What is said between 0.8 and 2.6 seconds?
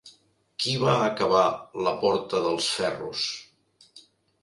va acabar la porta